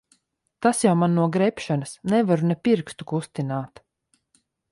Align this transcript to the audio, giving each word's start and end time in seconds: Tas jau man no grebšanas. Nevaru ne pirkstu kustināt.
Tas 0.65 0.79
jau 0.83 0.93
man 1.01 1.13
no 1.17 1.25
grebšanas. 1.35 1.93
Nevaru 2.13 2.49
ne 2.53 2.57
pirkstu 2.67 3.09
kustināt. 3.13 3.85